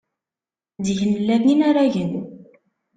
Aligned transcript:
Zik 0.85 0.99
nella 1.11 1.35
d 1.41 1.45
inaragen. 1.53 2.11